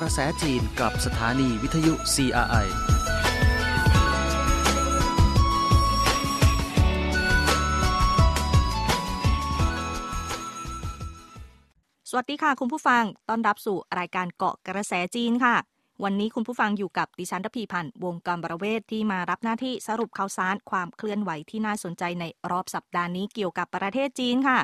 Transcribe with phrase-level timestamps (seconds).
[0.00, 2.66] กระแสจีนกับสถานีวิทยุ CRI
[12.10, 15.56] สวัสดีค่ะคุณผู้ฟัง ต้อนรับสู่รายการเกาะกระแสจีนค่ะ
[16.04, 24.58] วันนี้คุณผู้ฟังอยู่กับดิฉันทพีพันธ์วงกรบรเวทที่มารับหน้าที่สรุปข่าวสารความเคลื่อนไหวที่น่าสนใจในรอบสัปดาห์นี้เกี่ยวกับประเทศจีนค่ะ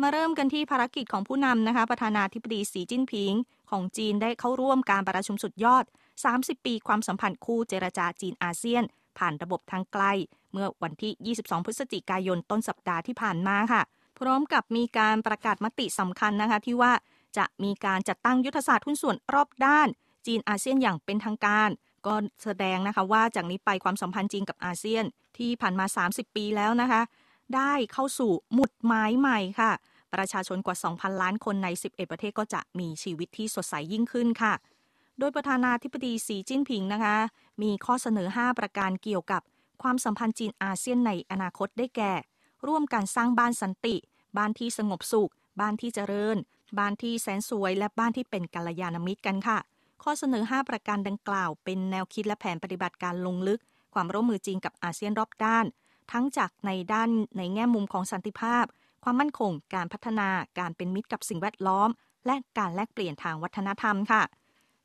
[0.00, 3.32] มาเริ่มกันที่ภารกิจของผู้นำนะคะ ประธานาธิบดีสีจิ้นผิง
[3.70, 5.84] ของจีนได้เข้าร่วมการประชุมสุดยอด
[6.24, 8.84] 30 ปีความสัมพันธ์คู่เจรจาจีนอาเซียน
[9.18, 10.04] ผ่านระบบทางไกล
[10.52, 13.82] เมื่อวันที่ 22 พฤศจิกายนต้นสัปดาห์ที่ผ่านมาค่ะ
[14.18, 16.92] พร้อมกับมีการประกาศมติสำคัญนะคะที่ว่า
[17.36, 19.88] จะมีการจัดตั้งยุทธศาสตร์หุ้นส่วนรอบด้าน
[20.26, 21.70] จีนอาเซียนอย่างเป็นทางการ
[22.06, 25.04] ก็แสดงนะคะว่าจากนี้ไปความสัมพันธ์จีนกับอาเซียน
[25.38, 27.02] ที่ผ่านมา 30 ปีแล้วนะคะ
[27.56, 29.72] ได้เข้าสู่หมุดหมายใหม่ค่ะ
[30.14, 34.54] ประชาชนกว่า 2,000 ล้านคนใน 11 ประเทศก็จะมีชีวิตที่สดใสยิ่งขึ้นค่ะ
[35.18, 37.16] โดยประธานาธิบดีสีจิ้นผิงนะคะ
[37.62, 39.42] มีข้อเสนอ 5 ประการเกี่ยวกับ
[39.82, 42.12] ความสัมพันธ์จีนอาเซียนในอนาคตได้แก่
[42.66, 43.96] ร่วมกันสร้างบ้านสันติ
[44.36, 46.36] บ้านที่สงบสุข บ้านที่เจริญ
[46.78, 49.58] บ้านที่แสนสวย และบ้านที่เป็นกัลยาณมิตรกันค่ะ
[50.02, 53.60] ข้อเสนอ 5 ประการดังกล่าว เป็นแนวคิดและแผนปฏิบัติการลงลึก
[53.94, 55.66] ความร่วมมือจีนกับอาเซียนรอบด้าน
[56.12, 58.64] ทั้งจากในด้านในแง่มุมของสันติภาพ
[59.04, 61.88] ความมั่นคง การพัฒนา การเป็นมิตรกับสิ่งแวดล้อม
[62.26, 64.22] และการแลกเปลี่ยนทางวัฒนธรรมค่ะ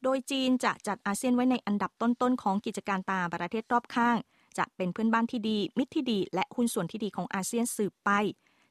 [0.04, 4.18] โดยจีนจะจัดอาเซียนไว้ในอันดับต้นๆของกิจการตามประเทศรอบข้าง
[4.58, 8.10] จะเป็นเพื่อนบ้านที่ดี มิตรที่ดี และหุ้นส่วนที่ดีของอาเซียนสืบไป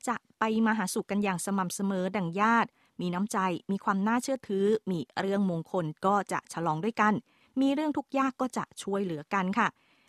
[0.09, 2.69] จะไปมาหาสู่กันอย่างสม่ำเสมอดังญาติ
[3.00, 3.39] มีน้ำใจ
[3.70, 7.12] มีความน่าเชื่อถือ มีเรื่องมงคลก็จะฉลองด้วยกัน
[7.61, 9.69] มีเรื่องทุกยากก็จะช่วยเหลือกันค่ะ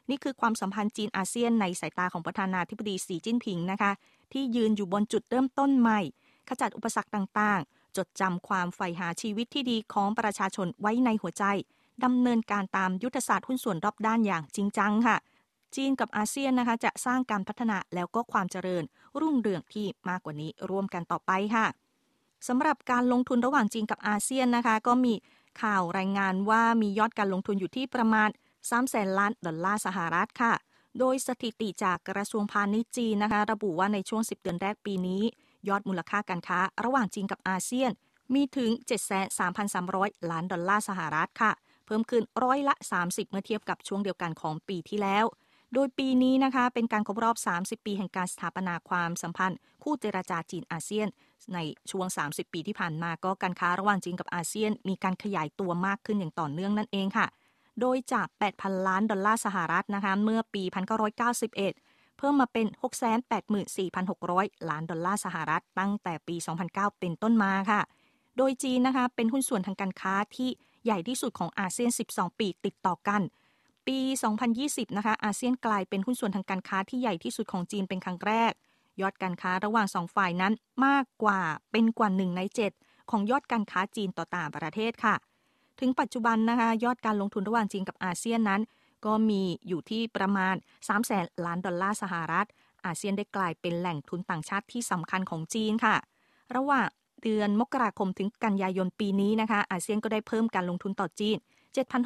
[0.09, 3.91] นี่คือความสัมพันธ์จีนอาเซียนในสายตาของประธานาธิบดีสีจิ้นผิงนะคะ
[4.33, 5.99] ที่ยืนอยู่บนจุดเริ่มต้นใหม่
[6.49, 11.43] ขจัดอุปสรรคต่างๆ จดจำความใฝ่หาชีวิตที่ดีของประชาชนไว้ในหัวใจ
[12.03, 15.17] ดำเนินการตามยุทธศาสตร์หุ้นส่วนรอบด้านอย่างจริงจังค่ะ
[15.75, 18.83] จีนกับอาเซียนนะคะจะสร้างการพัฒนาแล้วก็ความเจริญ
[19.19, 21.65] รุ่งเรืองที่มากกว่านี้ร่วมกันต่อไปค่ะ
[22.47, 25.13] สำหรับการลงทุนระหว่างจีนกับอาเซียนนะคะ ก็มี
[25.61, 28.29] ข่าวรายงานว่ามียอดการลงทุนอยู่ที่ประมาณ
[28.59, 30.53] 3แสนล้านดอลลาร์สหรัฐค่ะ
[30.99, 35.23] โดยสถิติจากกระทรวงพาณิชย์จีนนะคะ ระบุว่าในช่วง 10 เดือนแรกปีนี้
[35.67, 37.91] ยอดมูลค่าการค้า ระหว่างจีนกับอาเซียน
[38.33, 38.69] มีถึง
[39.49, 41.51] 73,300 ล้านดอลลาร์สหรัฐค่ะ
[41.85, 45.25] เพิ่มขึ้นร้อยละ 30 เมื่อเทียบกับช่วงเดียวกันของปีที่แล้ว
[45.73, 51.07] โดยปีนี้นะคะ เป็นการครบรอบ 30 ปีแห่งการสถาปนาความสัมพันธ์ คู่เจราจาจีนอาเซียน
[51.53, 51.59] ใน
[51.91, 57.27] ช่วง 30 ปีที่ผ่านมาก็การค้าระหว่างจีนกับอาเซียน มีการขยายตัวมากขึ้นอย่างต่อเนื่องนั่นเองค่ะ
[57.81, 58.27] โดยจาก
[58.57, 60.63] 8,000 ล้านดอลลาร์สหรัฐนะคะเมื่อปี
[61.41, 62.67] 1991 เพิ่มมาเป็น
[63.47, 66.35] 684,600 ล้านดอลลาร์สหรัฐ ตั้งแต่ปี
[66.67, 67.81] 2009 เป็นต้นมาค่ะ
[68.37, 70.49] โดยจีนนะคะเป็นหุ้นส่วนทางการค้าที่
[70.85, 73.21] ใหญ่ที่สุดของอาเซียน 12 ปีติดต่อกัน
[73.87, 73.99] ปี
[74.47, 78.51] 2020 นะคะอาเซียนกลายเป็นหุ้นส่วนทางการค้าที่ใหญ่ที่สุดของจีนเป็นครั้งแรก
[79.01, 80.53] ยอดการค้าระหว่างสองฝ่ายนั้น
[80.85, 82.41] มากกว่าเป็นกว่า1ใน
[82.77, 85.15] 7ของยอดการค้าจีนต่อต่างประเทศค่ะ
[85.79, 88.61] ถึงปัจจุบันนะคะ ยอดการลงทุนระหว่างจีนกับอาเซียนนั้น
[89.05, 92.47] ก็มีอยู่ที่ประมาณ3แสนล้านดอลลาร์สหรัฐ
[92.85, 95.95] อาเซียนได้กลายเป็นแหล่งทุนต่างชาติที่สำคัญของจีนค่ะ
[96.55, 96.87] ระหว่าง
[97.23, 101.37] เดือนมกราคมถึงกันยายนปีนี้นะคะ อาเซียนก็ได้เพิ่มการลงทุนต่อจีน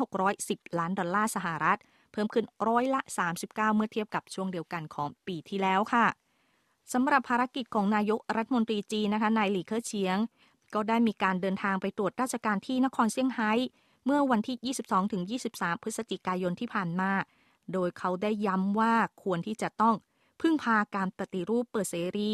[0.05, 1.79] 7,610 ล้านดอลลาร์สหรัฐ
[2.11, 3.01] เพิ่มขึ้นร้อยละ
[3.33, 6.05] 39 เมื่อเทียบกับช่วงเดียวกันของปีที่แล้วค่ะ
[6.93, 10.17] สำหรับภารกิจของนายกรัฐมนตรีจีนนะคะนายหลี่เค่อเฉียง
[10.73, 13.51] ก็ได้มีการเดินทางไปตรวจราชการที่นครเซี่ยงไฮ้
[14.05, 14.75] เมื่อวันที่
[15.35, 17.11] 22-23 พฤศจิกายนที่ผ่านมา
[17.73, 18.93] โดยเขาได้ย้ำว่า
[19.23, 19.95] ควรที่จะต้อง
[20.41, 22.31] พึ่งพาการปฏิรูปเปิดเสรี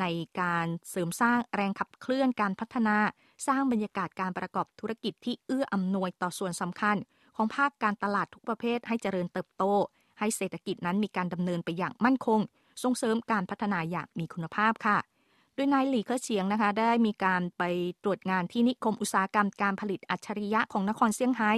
[0.00, 0.04] ใน
[0.40, 2.96] การเสริมสร้างแรงขับเคลื่อนการพัฒนา
[3.46, 6.96] สร้างบรรยากาศการประกอบธุรกิจที่เอื้ออำนวยต่อส่วนสำคัญ
[7.36, 9.64] ของภาคการตลาดทุกประเภทให้เจริญเติบโต
[10.18, 12.40] ให้เศรษฐกิจนั้นมีการดำเนินไปอย่างมั่นคง
[12.82, 14.98] ส่งเสริมการพัฒนาอย่างมีคุณภาพค่ะ
[15.56, 17.62] โดยนายหลีเค่อเฉียงนะคะได้มีการไป
[18.02, 21.52] ตรวจงานที่นิคมอุตสาหกรรมการผลิตอัจฉริยะของนครเซี่ยงไฮ้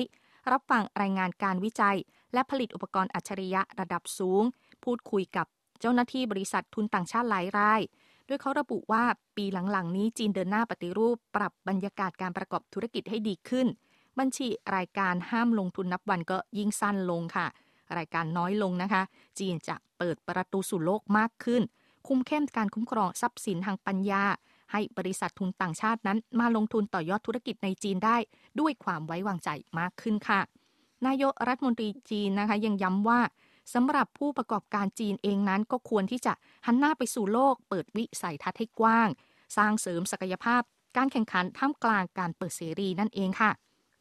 [0.53, 1.97] รับฟังรายงานการวิจัย
[2.33, 4.43] และผลิตอุปกรณ์อัจฉริยะระดับสูง
[4.85, 5.47] พูดคุยกับ
[5.81, 7.81] เจ้าหน้าที่บริษัททุนต่างชาติหลายราย
[8.27, 9.05] โดยเขาระบุว่า
[9.37, 13.67] ปีหลังๆ นี้จีนเดินหน้าปฏิรูป ปรับบรรยากาศการประกอบธุรกิจให้ดีขึ้น
[14.19, 17.47] บัญชีรายการห้ามลงทุนนับวันก็ยิ่งสั้นลงค่ะ
[17.99, 19.03] รายการน้อยลงนะคะ
[19.39, 21.63] จีนจะเปิดประตูสู่โลกมากขึ้น
[22.09, 24.25] คุมเข้มการคุ้มครองทรัพย์สินทางปัญญา
[24.73, 28.17] ให้บริษัททุนต่างชาตินั้น มาลงทุนต่อยอดธุรกิจในจีนได้
[28.61, 30.41] ด้วยความไว้วางใจมากขึ้นค่ะ
[31.07, 33.21] นายกรัฐมนตรีจีนนะคะยังย้ำว่า
[33.75, 36.33] สำหรับผู้ประกอบการจีนเองนั้นก็ควรที่จะ
[36.67, 39.09] หันหน้าไปสู่โลก เปิดวิสัยทัศน์ให้กว้าง
[39.57, 40.63] สร้างเสริมศักยภาพ
[40.97, 43.51] การแข่งขันท่ามกลางการเปิดเสรีนั่นเองค่ะ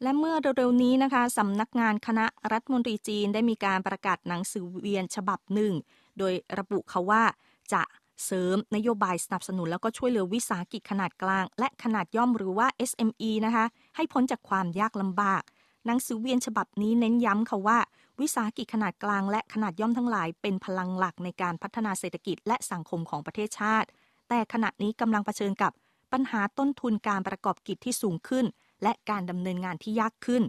[0.02, 5.72] และเมื่อเร็วๆนี้นะคะสำนักงานคณะรัฐมนตรีจีนได้มีการประกาศหนังสือเวียนฉบับหนึ่ ง
[6.18, 7.24] โดยระบุเขาว่า
[7.72, 7.82] จะ
[8.24, 13.64] เสริมนโยบายสนับสนุนแล้วก็ช่วยเหลือวิสาหกิจขนาดกลาง และขนาดย่อมหรือว่า SME นะคะ
[13.96, 15.42] ให้พ้นจากความยากลำบาก
[15.86, 17.78] หนังสือเวียนฉบับนี้เน้นย้ำค่ะว่า
[18.20, 23.88] วิสาหกิจขนาดกลาง และขนาดย่อมทั้งหลาย เป็นพลังหลักในการพัฒนาเศรษฐกิจและสังคมของประเทศชาติ
[24.28, 25.72] แต่ขณะนี้กำลังเผชิญกับ
[26.12, 28.44] ปัญหาต้นทุนการประกอบกิจที่สูงขึ้น
[28.82, 30.42] และการดำเนินงานที่ยากขึ้น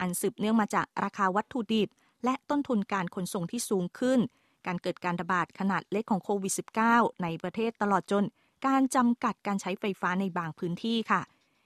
[0.00, 1.88] อันสืบเนื่องมาจากราคาวัตถุดิบ
[2.24, 4.20] และต้นทุนการขนส่งที่สูงขึ้น
[4.66, 6.54] การเกิดการระบาดขนาดเล็กของโควิด
[6.88, 8.24] -19 ในประเทศตลอดจน
[8.66, 11.20] การจำกัดการใช้ไฟฟ้าในบางพื้นที่ค่ะ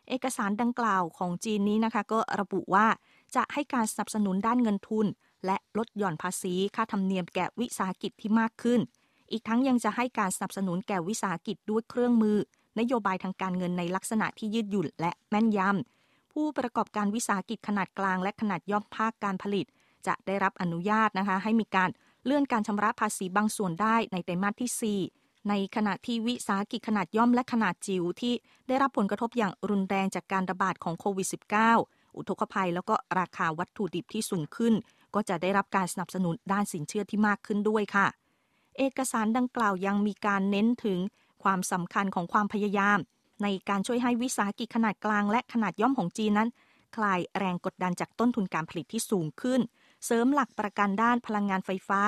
[0.09, 2.87] เอกสารดังกล่าวของจีนนี้นะคะ ก็ระบุว่า
[3.37, 5.07] จะให้การสนับสนุนด้านเงินทุน
[5.47, 8.81] และลดหย่อนภาษีค่าธรรมเนียมแก่วิสาหกิจที่มากขึ้น
[9.33, 12.37] อีกทั้งยังจะให้การสนับสนุนแก่วิสาหกิจด้วยเครื่องมือ
[12.79, 19.67] นโยบายทางการเงินในลักษณะที่ยืดหยุ่นและแม่นยำผู้ประกอบการวิสาหกิจขนาดกลางและขนาดย่อมภาคการผลิต
[20.07, 21.91] จะได้รับอนุญาตนะคะ ให้มีการ
[22.25, 28.35] เลื่อนการชำระภาษีบางส่วนได้ในไตรมาสที่ 4 ในขณะที่วิสาหกิจขนาดย่อมและขนาดจิ๋วที่
[28.69, 31.29] ได้รับผลกระทบอย่างรุนแรงจากการระบาดของโควิด
[31.73, 34.75] -19 อุทกภัยแล้วก็ราคาวัตถุดิบที่สูงขึ้น
[35.15, 38.07] ก็จะได้รับการสนับสนุนด้านสินเชื่อที่มากขึ้นด้วยค่ะ
[38.79, 40.99] เอกสารดังกล่าวยังมีการเน้นถึง
[41.43, 42.99] ความสำคัญของความพยายาม
[43.43, 46.49] ในการช่วยให้วิสาหกิจขนาดกลางและขนาดย่อมของจีนนั้น
[46.97, 49.61] คลายแรงกดดันจากต้นทุนการผลิตที่สูงขึ้น
[50.05, 52.03] เสริมหลักประกันด้านพลังงานไฟฟ้า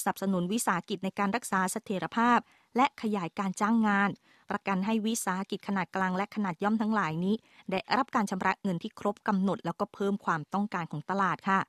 [0.00, 2.38] สนับสนุนวิสาหกิจในการรักษาเสถียรภาพ
[2.76, 4.10] และขยายการจ้างงาน
[4.50, 7.34] ประกันให้วิสาหกิจขนาดกลางและขนาดย่อมทั้งหลายนี้
[7.70, 11.60] ได้รับการชำระเงินที่ครบกำหนด แล้วก็เพิ่มความต้องการของตลาดค่ะ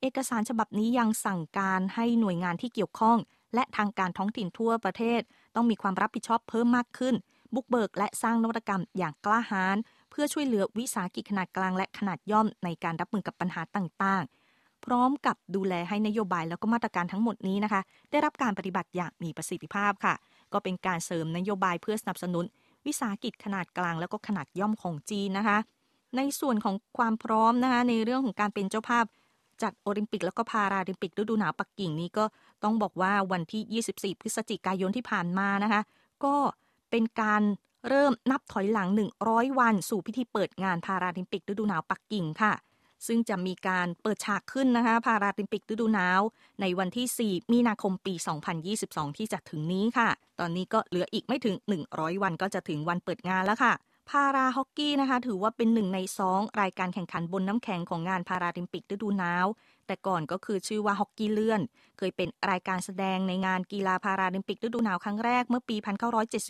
[0.00, 3.18] เอกสารฉบับนี้ยังสั่งการให้หน่วยงานที่เกี่ยวข้อง
[3.54, 5.20] และทางการท้องถิ่นทั่วประเทศ
[5.54, 7.14] ต้องมีความรับผิดชอบเพิ่มมากขึ้น
[7.54, 9.76] บุกเบิกและสร้างนวัตกรรมอย่างกล้าหาญ
[10.10, 14.24] เพื่อช่วยเหลือวิสาหกิจขนาดกลางและขนาดย่อมในการรับมือกับปัญหาต่าง
[14.84, 17.80] พร้อมกับดูแลให้นโยบายแล้วก็มาตรการทั้งหมดนี้นะคะ
[18.10, 20.14] ได้รับการปฏิบัติอย่างมีประสิทธิภาพค่ะ
[20.52, 22.44] ก็เป็นการเสริมนโยบายเพื่อสนับสนุน
[22.86, 25.58] วิสาหกิจขนาดกลางแล้วก็ขนาดย่อมของจีนนะคะ
[26.16, 29.04] ในส่วนของความพร้อมนะคะในเรื่องของการเป็นเจ้าภาพ
[29.62, 32.24] จัดโอลิมปิกแล้วก็พาราลิมปิกฤดูหนาวปักกิ่งนี้ก็
[32.64, 35.80] ต้องบอกว่าวันที่ 24 พฤศจิกายนที่ผ่านมานะคะ
[36.24, 36.34] ก็
[36.90, 37.42] เป็นการ
[37.88, 38.88] เริ่มนับถอยหลัง
[39.24, 42.52] 100 วัน สู่พิธีเปิดงานพาราลิมปิกฤดูหนาวปักกิ่งค่ะ
[43.06, 46.20] ซึ่งจะมีการเปิดฉากขึ้นนะคะพาราลิมปิกฤดูหนาว
[46.60, 48.14] ในวันที่ 4 มีนาคมปี
[48.66, 50.08] 2022 ที่จะถึงนี้ค่ะ
[50.40, 51.54] ตอนนี้ก็เหลืออีกไม่ถึง
[51.88, 53.74] 100 วันก็จะถึงวันเปิดงานแล้วค่ะ
[54.10, 59.46] พาราฮอกกี้นะคะ ถือว่าเป็นหนึ่งในสองรายการแข่งขันบนน้ำแข็งของงานพาราลิมปิกฤดูหนาว
[59.86, 61.60] แต่ก่อนก็คือชื่อว่าฮอกกี้เลื่อน
[61.98, 65.76] เคยเป็นรายการแสดงในงานกีฬาพาราลิมปิกฤดูหนาวครั้งแรกเมื่อปี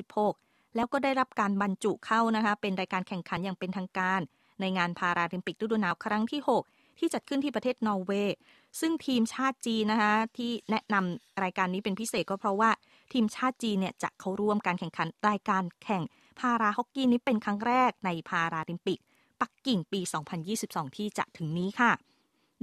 [0.01, 4.21] 1976 แล้วก็ได้รับการบรรจุเข้านะคะ เป็นรายการแข่งขันอย่างเป็นทางการ
[4.61, 8.37] ในงานพาราลิมปิกฤดูหนาวครั้งที่ 6 ที่จัดขึ้นที่ประเทศนอร์เวย์
[8.81, 12.71] ซึ่งทีมชาติจีนนะคะที่แนะนำรายการนี้เป็นพิเศษก็เพราะว่า
[13.13, 16.03] ทีมชาติจีนเนี่ยจะเข้าร่วมการแข่งขันรายการแข่ง
[16.39, 18.99] พาราฮอกกี้นี้เป็นครั้งแรกในพาราลิมปิก
[19.41, 20.01] ปักกิ่งปี
[20.49, 21.93] 2022 ที่จะถึงนี้ค่ะ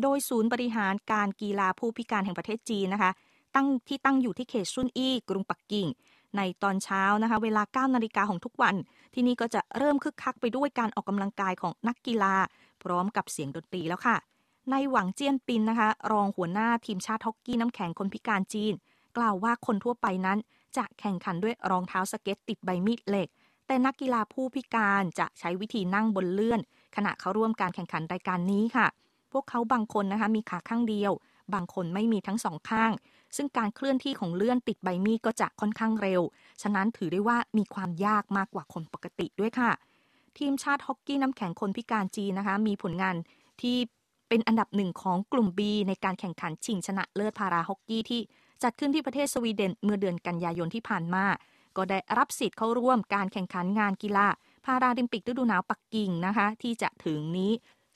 [0.01, 3.11] โดยศูนย์บริหารการกีฬาผู้พิการแห่งประเทศจีนนะคะ
[3.55, 5.87] ตั้งที่ตั้งอยู่ที่เขตซุนอี้กรุงปักกิ่ง
[6.37, 8.75] ในตอนเช้านะคะ เวลา 9 นาฬิกาของทุกวัน
[9.13, 12.35] ที่นี่ก็จะเริ่มคึกคักไปด้วยการออกกำลังกายของนักกีฬา
[12.83, 14.17] พร้อมกับเสียงดนตรีแล้วค่ะ
[14.71, 18.73] นายหวังเจี้ยนปินนะคะ รองหัวหน้าทีมชาติฮอกกี้น้ำแข็งคนพิการจีน
[19.17, 20.37] กล่าวว่าคนทั่วไปนั้น
[20.77, 23.27] จะแข่งขันด้วยรองเท้าสเก็ตติดใบมีดเหล็ก
[23.67, 26.59] แต่นักกีฬาผู้พิการจะใช้วิธีนั่งบนเลื่อน
[26.95, 28.87] ขณะเข้าร่วมการแข่งขันรายการนี้ค่ะ
[29.31, 31.11] พวกเขาบางคนนะคะมีขาข้างเดียว
[31.53, 32.91] บางคนไม่มีทั้งสองข้าง
[33.35, 36.21] ซึ่งการเคลื่อนที่ของเลื่อนติดใบมีดก็จะค่อนข้างเร็ว
[36.61, 39.71] ฉะนั้นถือได้ว่ามีความยากมากกว่าคนปกติด้วยค่ะ
[40.37, 43.15] ทีมชาติฮอกกี้น้ำแข็งคนพิการจีนนะคะ มีผลงาน
[43.61, 43.77] ที่
[44.29, 48.21] เป็นอันดับหนึ่งของกลุ่ม B ในการแข่งขันชิงชนะเลิศพาราฮอกกี้ที่
[48.63, 51.25] จัดขึ้นที่ประเทศสวีเดนเมื่อเดือนกันยายนที่ผ่านมา
[51.77, 54.27] ก็ได้รับสิทธิ์เข้าร่วมการแข่งขันงานกีฬา
[54.65, 57.51] พาราลิมปิกฤดูหนาวปักกิ่งนะคะ ที่จะถึงนี้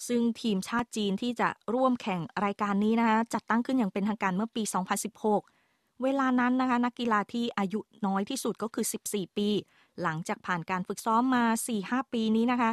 [0.07, 4.63] ซึ่งทีมชาติจีนที่จะร่วมแข่งรายการนี้นะคะจัดตั้งขึ้นอย่างเป็นทางการเมื่อปี
[5.37, 9.49] 2016 เวลานั้นนะคะนักกีฬาที่อายุน้อยที่สุดก็คือ 14 ปี
[10.01, 11.43] หลังจากผ่านการฝึกซ้อมมา
[11.79, 12.71] 4-5 ปีนี้นะคะ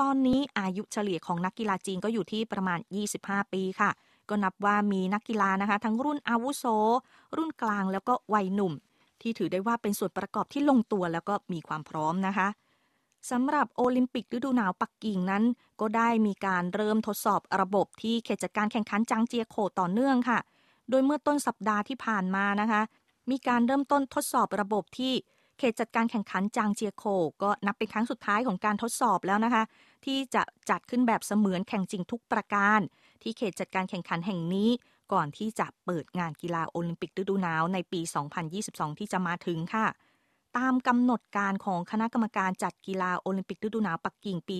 [0.00, 2.78] ตอนนี้อายุเฉลี่ยของนักกีฬาจีนก็อยู่ที่ประมาณ
[3.16, 3.90] 25 ปีค่ะ
[4.28, 6.64] ก็นับว่ามีนักกีฬานะคะ ทั้งรุ่นอาวุโส
[7.36, 8.72] รุ่นกลางแล้วก็วัยหนุ่ม
[9.22, 12.48] ที่ถือได้ว่าเป็นส่วนประกอบที่ลงตัวแล้วก็มีความพร้อมนะคะ
[13.30, 15.44] สำหรับโอลิมปิกฤดูหนาวปักกิ่งนั้น
[15.80, 20.38] ก็ได้มีการเริ่มทดสอบระบบที่เขตจัดการแข่งขันจางเจียโคต่อเนื่องค่ะ
[20.90, 22.82] โดยเมื่อต้นสัปดาห์ที่ผ่านมานะคะ
[23.30, 25.12] มีการเริ่มต้นทดสอบระบบที่
[25.58, 27.04] เขตจัดการแข่งขันจางเจียโค
[27.42, 29.62] ก็นับเป็นครั้งสุดท้ายของการทดสอบแล้วนะคะ
[30.04, 32.80] ที่จะจัดขึ้นแบบเสมือนแข่งจริงทุกประการ
[33.22, 34.70] ที่เขตจัดการแข่งขันแห่งนี้
[35.12, 38.00] ก่อนที่จะเปิดงานกีฬาโอลิมปิกฤดูหนาวในปี
[38.50, 39.86] 2022 ที่จะมาถึงค่ะ
[40.56, 44.56] ตามกำหนดการของคณะกรรมการจัดกีฬาโอลิมปิกฤดูหนาวปักกิ่งปี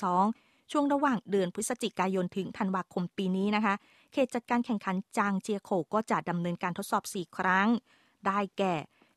[0.00, 3.74] 2022 ช่วงระหว่างเดือนพฤศจิกายนถึงธันวาคมปีนี้นะคะ
[4.12, 7.68] เขตจัดการแข่งขันจางเจียโคก็จะดำเนินการทดสอบ 4 ครั้ง
[8.26, 8.74] ได้แก่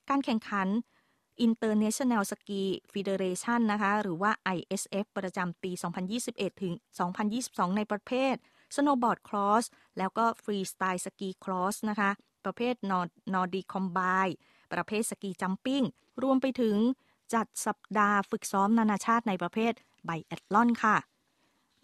[0.10, 0.68] การแข่งขัน
[1.46, 2.62] International Ski
[2.94, 5.72] Federation นะคะ หรือว่า ISF ประจำปี
[6.18, 6.74] 2021 ถึง
[7.30, 8.36] 2022 ในประเภท
[8.76, 9.66] Snowboard Cross
[9.98, 12.10] แล้วก็ Freestyle Ski Cross นะคะ
[12.46, 12.76] ประเภท
[13.34, 14.36] Nordic Combine
[14.74, 15.84] ประเภทสกีจัมปิ้ง
[16.24, 16.76] รวมไปถึง
[17.34, 19.74] จัดสัปดาห์ฝึกซ้อมนานาชาติในประเภท
[20.06, 20.98] ไบแอตลอนค่ะ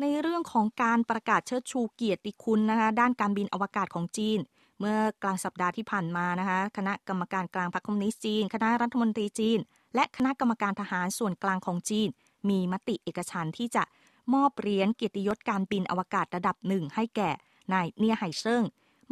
[0.01, 4.39] ในเรื่องของการประกาศเชิดชูเกียรติคุณนะคะด้านการบินอวกาศของจีน
[4.79, 9.59] เมื่อกลางสัปดาห์ที่ผ่านมานะคะคณะกรรมการกลางพรรคคอมมิวนิสต์จีน คณะรัฐมนตรีจีน
[9.95, 12.09] และคณะกรรมการทหารส่วนกลางของจีน
[12.49, 13.83] มีมติเอกฉันที่จะ
[14.33, 17.29] มอบเหรียญเกียรติยศการบินอวกาศระดับหนึ่งให้แก่
[17.73, 18.63] นายเนียไห่เซิง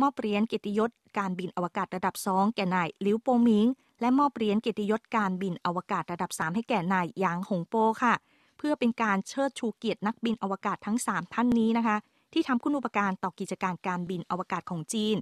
[0.02, 3.66] มอบเหรียญเกียรติยศการบินอวกาศระดับสองแก่นายลิวโปมิง
[4.02, 8.14] และมอบเหรียญเกียรติยศการบินอวกาศระดับ 3 ให้แก่นายหยางหงโปค่ะ
[8.58, 11.98] เพื่อเป็นการเชิดชูเกียรตินักบินอวกาศทั้ง 3 ท่านนี้นะคะ
[12.34, 15.16] ที่ทำคุณูปการต่อกิจการการบินอวกาศของจีน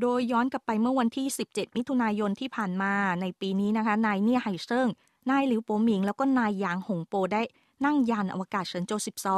[0.00, 4.88] โดยย้อนกลับไปเมื่อวันที่ 17 มิถุนายนที่ผ่านมาในปีนี้นะคะนายเนี่ยไห่เซิง
[5.30, 7.42] นายหลิวโปหมิง แล้วก็นายหยางหงโปได้
[7.84, 8.92] นั่งยานอวกาศเฉินโจ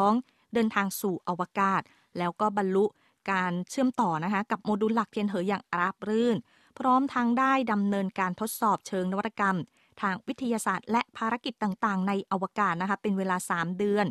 [0.04, 1.82] 12 เดินทางสู่อวกาศ
[2.18, 2.84] แล้วก็บรรลุ
[3.30, 6.36] การเชื่อมต่อนะคะกับโมดูลหลักเทียนเหออย่างราบรื่น
[6.78, 9.56] พร้อมทางได้ดำเนินการทดสอบเชิงนวัตกรรม
[10.00, 14.06] ทางวิทยาศาสตร์ และภารกิจต่างๆ ในอวกาศนะคะเป็นเวลา 3 เดือน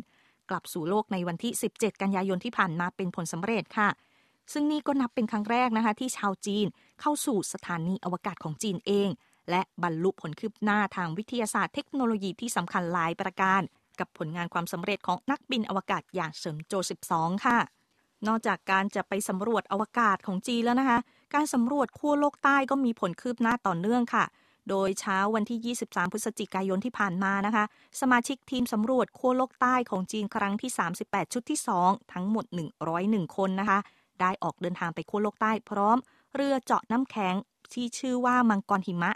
[0.50, 3.88] กลับสู่โลกในวันที่ 17 กันยายนที่ผ่านมาเป็นผลสำเร็จค่ะ
[4.52, 6.66] ซึ่งนี่ก็นับเป็นครั้งแรกนะคะที่ชาวจีน
[7.00, 9.08] เข้าสู่สถานีอวกาศของจีนเอง
[9.50, 13.60] และบรรลุผลคืบหน้าทางวิทยาศาสตร์เทคโนโลยีที่สำคัญหลายประการ
[14.00, 16.74] กับผลงานความสำเร็จของนักบินอวกาศอย่างเฉินโจ
[17.10, 17.58] 12 ค่ะ
[18.26, 20.98] นอกจากการจะไปสำรวจอวกาศของจีนแล้วนะคะ
[21.34, 24.24] การสำรวจขั้วโลกใต้ก็มีผลคืบหน้าต่อเนื่องค่ะ
[24.70, 27.64] โดยเช้าวันที่ 23 พฤศจิกายนที่ผ่านมานะคะ
[28.00, 30.70] สมาชิกทีมสำรวจขั้วโลกใต้ของจีนครั้งที่
[31.02, 32.44] 38 ชุดที่ 2 ทั้งหมด
[32.90, 33.78] 101 คนนะคะ
[34.20, 35.96] ได้ออกเดินทางไปขั้วโลกใต้พร้อม
[36.34, 37.34] เรือเจาะน้ำแข็ง
[37.72, 39.10] ที่ชื่อว่ามังกรหิมะ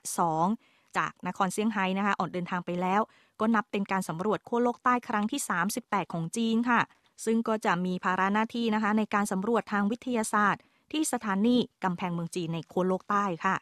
[0.47, 3.01] 2จากนครเซี่ยงไฮ้นะคะออกเดินทางไปแล้ว
[3.41, 5.41] ก็นับเป็นการสำรวจขั้วโลกใต้ครั้งที่
[5.77, 6.81] 38 ของจีนค่ะ
[7.25, 13.57] ซึ่งก็จะมีภาระหน้าที่นะคะ ในการสำรวจทางวิทยาศาสตร์ ที่สถานีกำแพงเมืองจีนในขั้วโลกใต้ค่ะ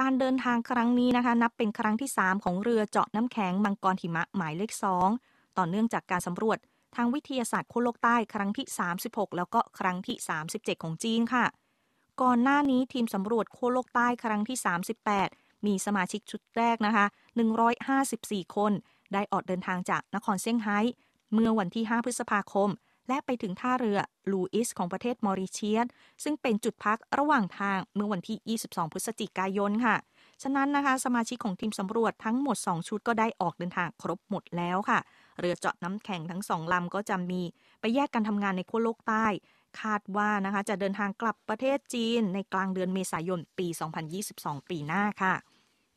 [0.00, 4.72] การเดินทางครั้งนี้นะคะ นับเป็นครั้งที่ 3 ของเรือเจาะน้ำแข็งมังกรหิมะหมายเลข
[5.14, 6.58] 2 ต่อเนื่องจากการสำรวจ
[6.96, 8.66] ทางวิทยาศาสตร์ขั้วโลกใต้ครั้งที่
[9.02, 10.16] 36 แล้วก็ครั้งที่
[10.50, 11.46] 37 ของจีนค่ะ
[12.22, 14.58] ก่อนหน้านี้ทีมสำรวจขั้วโลกใต้ครั้งที่
[15.12, 17.06] 38 มีสมาชิกชุดแรกนะคะ
[17.80, 18.72] 154 คน
[19.12, 20.78] ได้ออกเดินทางจากนครเซี่ยงไฮ้
[21.32, 22.70] เมื่อวันที่ 5 พฤษภาคม
[23.08, 23.98] และไปถึงท่าเรือ
[24.30, 25.86] ลูอิสของประเทศมอริเชียส
[26.24, 29.96] ซึ่งเป็นจุดพักระหว่างทางเมื่อวันที่ 22 พฤศจิกายนค่ะ
[30.42, 34.98] ฉะนั้นนะคะสมาชิกของทีมสำรวจทั้งหมด 2 ชุดก็ได้ออกเดินทางครบหมดแล้วค่ะ
[35.38, 37.42] เรือเจาะน้ำแข็งทั้งสองลำก็จะมี
[37.80, 39.26] ไปแยกกันทำงานในขั้วโลกใต้
[39.80, 43.66] คาดว่านะคะจะเดินทางกลับประเทศจีนในกลางเดือนเมษายนปี
[44.18, 45.34] 2022 ปีหน้าค่ะ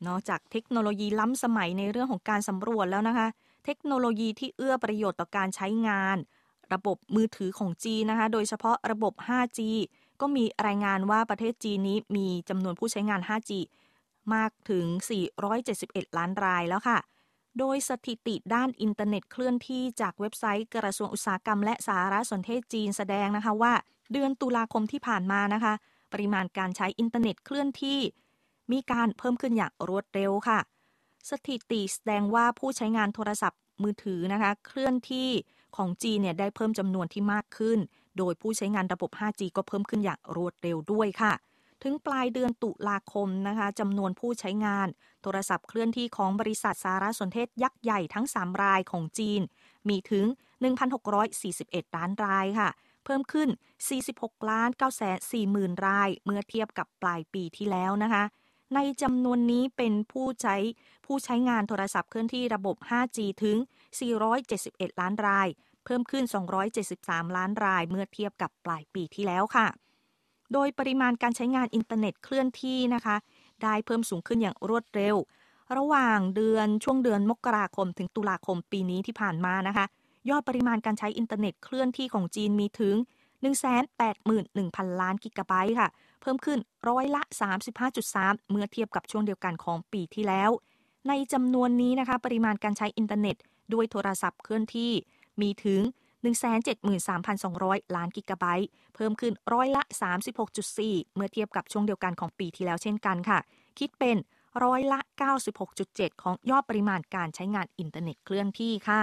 [0.06, 3.28] นอกจากเทคโนโลยีล้ำสมัยในเรื่องของการสำรวจแล้วนะคะ
[3.64, 6.16] เทคโนโลยีที่เอื้อประโยชน์ต่อการใช้งาน
[6.74, 9.60] ระบบมือถือของจีนนะคะ โดยเฉพาะระบบ 5G
[10.20, 13.52] ก็มีรายงานว่าประเทศจีนนี้มีจำนวนผู้ใช้งาน 5G
[14.34, 14.84] มากถึง
[15.52, 16.98] 471 ล้านรายแล้วค่ะ
[17.58, 23.72] โดยสถิติด้านอินเทอร์เน็ตเคลื่อนที่จากเว็บไซต์กระทรวงอุตสาหกรรมและสารสนเทศจีนแสดงนะคะว่า
[24.12, 25.74] เดือนตุลาคมที่ผ่านมานะคะ
[26.12, 27.98] ปริมาณการใช้อินเทอร์เน็ตเคลื่อนที่
[28.72, 30.58] มีการเพิ่มขึ้นอย่างรวดเร็วค่ะ
[31.30, 35.30] สถิติแสดงว่าผู้ใช้งานโทรศัพท์มือถือนะคะ เคลื่อนที่
[35.76, 37.78] ของจีนเนี่ยได้เพิ่มจำนวนที่มากขึ้น
[38.18, 41.32] โดยผู้ใช้งานระบบ 5G ก็เพิ่มขึ้นอย่างรวดเร็วด้วยค่ะ
[41.82, 44.88] ถึงปลายเดือนตุลาคมนะคะจำนวนผู้ใช้งาน
[45.22, 49.40] โทรศัพท์เคลื่อนที่ของบริษัทสารสนเทศยักษ์ใหญ่ทั้ง 3 รายของจีน
[49.88, 50.26] มีถึง
[51.10, 52.68] 1,641 ล้านรายค่ะ
[53.04, 53.48] เพิ่มขึ้น
[53.98, 58.24] 46ล้าน9แสน4หมื่นราย เมื่อเทียบกับปลายปีที่แล้วนะคะ
[58.74, 60.56] ในจำนวนนี้เป็นผู้ใช้
[61.06, 63.56] ผู้ใช้งานโทรศัพท์เคลื่อนที่ระบบ 5G ถึง
[64.28, 65.48] 471 ล้านราย
[65.84, 66.24] เพิ่มขึ้น
[66.80, 69.66] 273 ล้านรายเมื่อเทียบกับปลายปีที่แล้วค่ะ
[70.52, 73.16] โดยปริมาณการใช้งานอินเทอร์เน็ตเคลื่อนที่นะคะ
[73.62, 75.16] ได้เพิ่มสูงขึ้นอย่างรวดเร็ว
[75.76, 79.86] ระหว่างเดือนช่วงเดือนมกราคมถึงตุลาคมปีนี้ที่ผ่านมานะคะ
[80.30, 82.94] ยอดปริมาณการใช้อินเทอร์เน็ตเคลื่อนที่ของจีนมีถึง
[84.18, 85.88] 181,000 ล้านกิกะไบต์ค่ะ
[86.24, 87.22] เพิ่มขึ้นร้อยละ
[87.86, 90.50] 35.3 เมื่อเทียบกับช่วงเดียวกันของปีที่แล้ว
[91.08, 93.36] ในจำนวนนี้นะคะปริมาณการใช้อินเทอร์เน็ต
[93.72, 94.92] ด้วยโทรศัพท์เคลื่อนที่
[95.40, 95.80] มีถึง
[96.68, 99.82] 173,200 ล้านกิกะไบต์เพิ่มขึ้นร้อยละ
[100.48, 103.38] 36.4 เมื่อเทียบกับช่วงเดียวกันของปีที่แล้วเช่นกันค่ะ
[103.78, 104.16] คิดเป็น
[104.64, 105.00] ร้อยละ
[105.60, 109.02] 96.7 ของยอดปริมาณการใช้งานอินเทอร์เน็ตเคลื่อนที่ค่ะ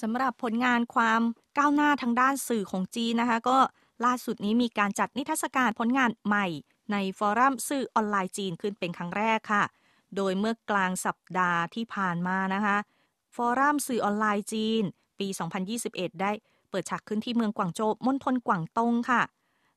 [0.00, 1.20] สำหรับผลงานความ
[1.58, 3.58] ก้าวหน้าทางด้านสื่อของจีนนะคะ ก็
[4.04, 6.46] ล่าสุดนี้มีการจัดนิทรรศการผลงานใหม่
[6.92, 9.64] ในฟอรัมสื่อออนไลน์จีนขึ้นเป็นครั้งแรกค่ะ
[10.16, 12.76] โดยเมื่อกลางสัปดาห์ที่ผ่านมานะคะ
[13.36, 14.82] ฟอรัมสื่อออนไลน์จีน
[15.18, 15.28] ปี
[15.74, 16.32] 2021 ได้
[16.70, 19.22] เปิดฉากขึ้นที่เมืองกวางโจวมณฑลกวางตงค่ะ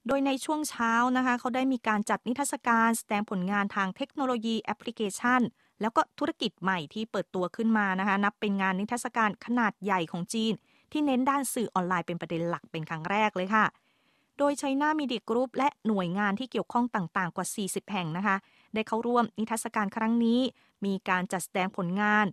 [0.07, 5.41] โดยในช่วงเช้านะคะ เขาได้มีการจัดนิทรรศการแสดงผลงานทางเทคโนโลยีแอปพลิเคชัน
[5.81, 10.53] แล้วก็ธุรกิจใหม่ที่เปิดตัวขึ้นมานะคะ นับเป็นงานนิทรรศการขนาดใหญ่ของจีน
[10.91, 13.65] ที่เน้นด้านสื่อออนไลน์เป็นประเด็นหลักเป็นครั้งแรกเลยค่ะ
[14.37, 18.35] โดย China Media Group และหน่วยงานที่เกี่ยวข้องต่างๆ กว่า 40 แห่งนะคะ
[18.73, 20.39] ได้เข้าร่วมนิทรรศการครั้งนี้
[20.85, 22.25] มีการจัดแสดงผลงาน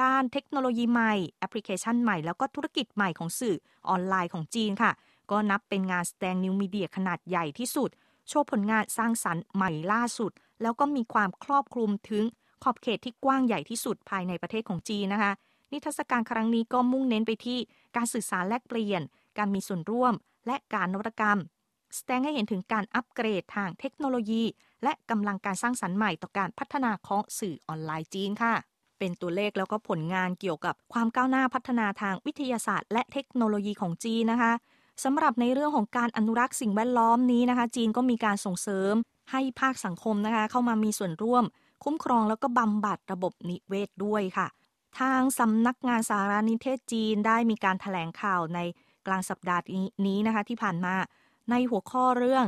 [0.00, 3.56] ด้านเทคโนโลยีใหม่ แอปพลิเคชันใหม่ แล้วก็ธุรกิจใหม่ของสื่อ
[3.88, 4.92] ออนไลน์ของจีนค่ะ
[5.30, 7.90] ก็นับเป็นงานแสดงนิวมีเดียขนาดใหญ่ที่สุด
[8.28, 12.24] โชว์ผลงานสร้างสรรค์ใหม่ล่าสุด แล้วก็มีความครอบคลุมถึง
[12.62, 15.32] ขอบเขตที่กว้างใหญ่ที่สุดภายในประเทศของจีนนะคะ
[15.72, 17.58] นิทรรศการครั้งนี้ก็มุ่งเน้นไปที่
[17.96, 19.02] การสื่อสารแลกเปลี่ยน
[19.38, 20.14] การมีส่วนร่วม
[20.46, 21.38] และการนวัตกรรม
[21.94, 24.42] แสดงให้เห็นถึงการอัปเกรดทางเทคโนโลยี
[24.82, 28.54] และกำลังการสร้างสรรค์ใหม่ต่อการพัฒนาของสื่อออนไลน์จีนค่ะ
[28.98, 34.52] เป็นตัวเลขแล้วก็ผลงานเกี่ยวกับความก้าวหน้าพัฒนาทางวิทยาศาสตร์ และเทคโนโลยีของจีนนะคะ
[35.04, 38.94] สำหรับในเรื่องของการอนุรักษ์สิ่งแวดล้อมนี้นะคะ จีนก็มีการส่งเสริม
[39.30, 41.44] ให้ภาคสังคมนะคะ เข้ามามีส่วนร่วม
[41.84, 44.46] คุ้มครองแล้วก็บำบัดระบบนิเวศด้วยค่ะ
[45.00, 48.58] ทางสำนักงานสารนิเทศจีนได้มีการถแถลงข่าวใน
[49.06, 49.62] กลางสัปดาห์
[50.06, 50.94] นี้นะคะที่ผ่านมา
[51.50, 52.46] ในหัวข้อเรื่อง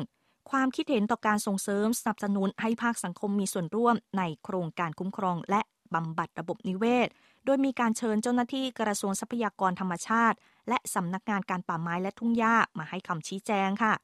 [0.51, 5.61] ความคิดเห็นต่อการส่งเสริมสนับสนุนให้ภาคสังคมมีส่วนร่วมในโครงการคุ้มครอง และ
[5.95, 7.09] บำบัดระบบนิเวศ
[7.45, 10.37] โดยมีการเชิญเจ้าหน้าที่กระทรวงทรัพยากรธรรมชาติ
[10.69, 13.95] และสำนักงานการป่าไม้และทุ่งหญ้ามาให้คำชี้แจงค่ะ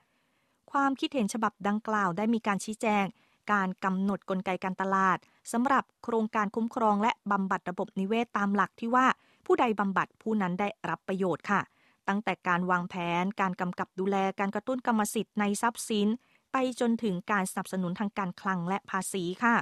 [0.73, 3.05] ความคิดเห็นฉบับดังกล่าวได้มีการชี้แจง
[3.53, 5.19] การกำหนดกลไกการตลาด
[5.53, 9.07] สำหรับโครงการคุ้มครองและบำบัดระบบนิเวศตามหลักที่ว่า
[9.47, 11.61] ผู้ใดบำบัดผู้นั้นได้รับประโยชน์ค่ะ
[12.09, 16.09] ตั้งแต่การวางแผน การกำกับดูแล การกระตุ้นกรรมสิทธิ์ในทรัพย์สิน
[16.53, 19.57] ไปจนถึงการสนับสนุนทางการคลังและภาษีค่ะ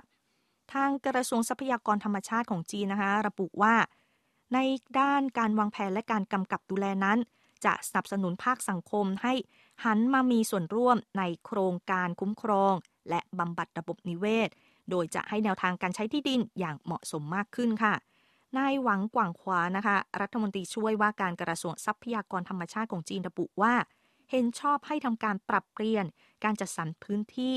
[0.73, 3.75] ทางกระทรวงทรัพยากรธรรมชาติของจีนนะคะ ระบุว่า
[4.55, 4.59] ใน
[5.01, 7.19] ด้านการวางแผนและการกำกับดูแลนั้น
[7.65, 9.35] จะสนับสนุนภาคสังคมให้
[9.85, 12.75] หันมามีส่วนร่วมในโครงการคุ้มครอง
[13.11, 14.49] และบำบัดระบบนิเวศ
[14.91, 17.95] โดยจะให้แนวทางการใช้ที่ดินอย่างเหมาะสมมากขึ้นค่ะ
[18.59, 23.75] นายหวังกว่างขวานะคะ รัฐมนตรีช่วยว่าการกระทรวงทรัพยากรธรรมชาติของจีนระบุว่า
[24.31, 26.05] เห็นชอบให้ทำการปรับเปลี่ยน
[26.45, 27.55] การจัดสรรพื้นที่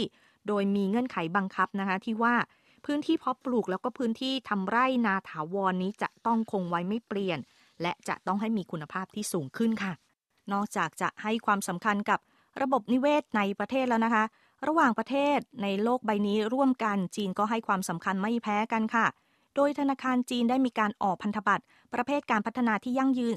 [0.48, 2.36] โดยมีเงื่อนไขบังคับนะคะ ที่ว่า
[2.86, 7.40] พื้นที่เพาะปลูกแล้วก็พื้นที่ทำไร่นาถาวรนนี้จะต้องคงไว้ไม่เปลี่ยน
[7.82, 9.94] และจะต้องให้มีคุณภาพที่สูงขึ้นค่ะ
[10.54, 12.20] นอกจากจะให้ความสำคัญกับ
[12.62, 14.24] ระบบนิเวศในประเทศแล้วนะคะ
[14.68, 19.06] ระหว่างประเทศในโลกใบนี้ร่วมกันจีนก็ให้ความสำคัญไม่แพ้กันค่ะ
[19.56, 23.34] โดยธนาคารจีนได้มีการออกพันธบัตรประเภทการพัฒนาที่ยั่งยืน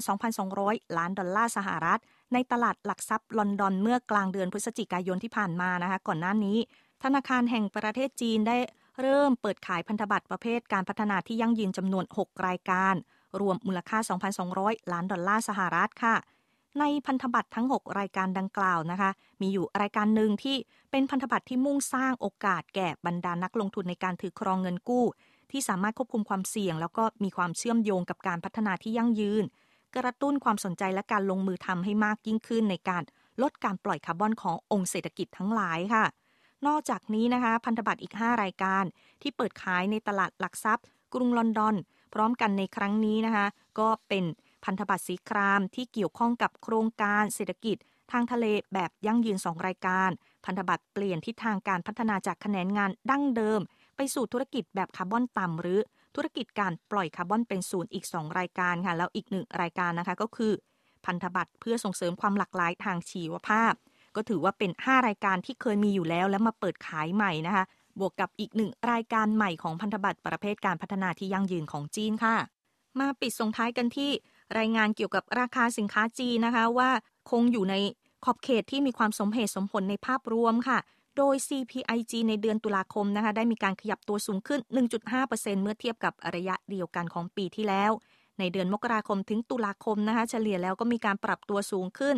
[0.47, 1.99] 2,200 ล้านดอลลาร์สหรัฐ
[2.33, 6.57] ในตลาดหลักทรัพย์ลอนดอนเมื่อกลางเดือนพฤศจิกายนที่ผ่านมานะคะ ก่อนหน้านี้
[7.03, 8.57] ธนาคารแห่งประเทศจีนได้
[9.01, 12.95] เริ่มเปิดขายพันธบัตรประเภทการพัฒนาที่ยั่งยืนจำนวน 6 รายการ
[13.41, 13.97] รวมมูลค่า
[14.45, 16.15] 2,200 ล้านดอลลาร์สหรัฐค่ะ
[16.79, 19.09] ในพันธบัตรทั้ง 6 รายการดังกล่าวนะคะ
[19.41, 20.57] มีอยู่รายการหนึ่งที่
[20.91, 25.05] เป็นพันธบัตรที่มุ่งสร้างโอกาสแก่บรรดานักลงทุนในการถือครองเงินกู้
[25.53, 29.43] ที่สามารถควบคุมความเสี่ยง แล้วก็มีความเชื่อมโยงกับการพัฒนาที่ยั่งยืน
[29.95, 33.03] กระตุ้นความสนใจและการลงมือทำให้มากยิ่งขึ้นในการ
[33.41, 36.05] ลดการปล่อยคาร์บอนขององค์เศรษฐกิจทั้งหลายค่ะ
[36.67, 38.83] นอกจากนี้นะคะ พันธบัตรอีก 5 รายการ
[39.21, 41.75] ที่เปิดขายในตลาดหลักทรัพย์ กรุงลอนดอน
[42.13, 43.45] พร้อมกันในครั้งนี้นะคะ
[43.79, 44.23] ก็เป็น
[44.65, 47.77] พันธบัตรสีครามที่เกี่ยวข้องกับโครงการเศรษฐกิจ
[48.11, 50.09] ทางทะเลแบบยั่งยืน 2 รายการ
[50.45, 53.61] พันธบัตรเปลี่ยนทิศทางการพัฒนาจากคะแนนงานดั้งเดิม
[53.95, 55.79] ไปสู่ธุรกิจแบบคาร์บอนต่ำหรือ
[56.15, 60.53] ธุรกิจการปล่อยคาร์บอนเป็นศูนย์อีก 2 รายการค่ะ แล้วอีกหนึ่งรายการนะคะก็คือ
[61.05, 63.73] พันธบัตรเพื่อส่งเสริมความหลากหลายทางชีวภาพ
[64.15, 67.63] ก็ถือว่าเป็น 5 รายการที่เคยมีอยู่แล้ว และมาเปิดขายใหม่นะคะ
[67.99, 72.35] บวกกับอีกหนึ่งรายการใหม่ของพันธบัตรประเภทการพัฒนาที่ยั่งยืนของจีนค่ะ
[72.99, 74.11] มาปิดส่งท้ายกันที่
[74.57, 76.89] รายงานเกี่ยวกับราคาสินค้าจีนนะคะว่า
[77.31, 77.75] คงอยู่ใน
[78.25, 80.79] ขอบเขตที่มีความสมเหตุสมผลในภาพรวมค่ะ
[81.17, 84.59] โดย CPIG ในเดือนตุลาคมนะคะได้มีการขยับตัวสูงขึ้น
[85.11, 87.91] 1.5%เมื่อเทียบกับระยะเดียวกันของปีที่แล้ว
[88.39, 92.15] ในเดือนมกราคมถึงตุลาคมนะคะเฉลี่ยแล้วก็มีการปรับตัวสูงขึ้น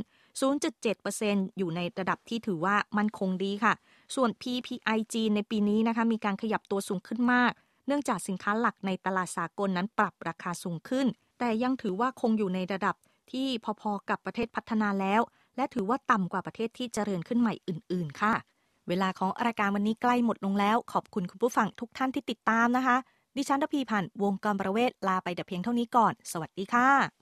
[0.77, 3.73] 0.7%อยู่ในระดับที่ถือว่ามั่นคงดีค่ะ
[4.15, 7.51] ส่วน PPIG ในปีนี้นะคะมีการขยับตัวสูงขึ้นมาก
[7.87, 11.05] เนื่องจากสินค้าหลักในตลาดสากลนั้นปรับราคาสูงขึ้น
[11.39, 12.95] แต่ยังถือว่าคงอยู่ในระดับ
[13.31, 13.47] ที่
[13.81, 15.21] พอๆกับประเทศพัฒนาแล้ว
[15.55, 18.33] และถือว่าต่ำกว่าประเทศที่เจริญขึ้นใหม่อื่น ๆ ค่ะ
[18.87, 22.97] เวลาของรายการวันนี้ใกล้หมดลงแล้ว ขอบคุณคุณผู้ฟังทุกท่านที่ติดตามนะคะ
[23.37, 27.15] ดิฉันทพีพันธ์วงกรประเวศลาไปแต่เพียงเท่านี้ก่อน สวัสดีค่ะ